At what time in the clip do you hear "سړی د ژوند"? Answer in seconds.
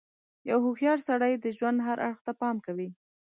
1.09-1.77